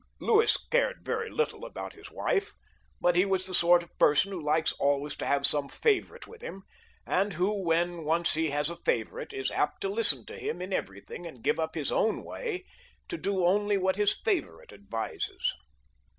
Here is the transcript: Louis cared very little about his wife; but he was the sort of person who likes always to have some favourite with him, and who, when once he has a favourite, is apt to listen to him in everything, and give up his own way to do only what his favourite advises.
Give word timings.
Louis 0.19 0.57
cared 0.71 1.05
very 1.05 1.29
little 1.29 1.63
about 1.63 1.93
his 1.93 2.09
wife; 2.09 2.55
but 2.99 3.15
he 3.15 3.23
was 3.23 3.45
the 3.45 3.53
sort 3.53 3.83
of 3.83 3.99
person 3.99 4.31
who 4.31 4.41
likes 4.41 4.71
always 4.79 5.15
to 5.17 5.27
have 5.27 5.45
some 5.45 5.69
favourite 5.69 6.25
with 6.25 6.41
him, 6.41 6.63
and 7.05 7.33
who, 7.33 7.51
when 7.51 8.03
once 8.03 8.33
he 8.33 8.49
has 8.49 8.71
a 8.71 8.75
favourite, 8.77 9.31
is 9.31 9.51
apt 9.51 9.79
to 9.81 9.89
listen 9.89 10.25
to 10.25 10.39
him 10.39 10.59
in 10.59 10.73
everything, 10.73 11.27
and 11.27 11.43
give 11.43 11.59
up 11.59 11.75
his 11.75 11.91
own 11.91 12.23
way 12.23 12.65
to 13.09 13.17
do 13.19 13.45
only 13.45 13.77
what 13.77 13.95
his 13.95 14.19
favourite 14.19 14.73
advises. 14.73 15.53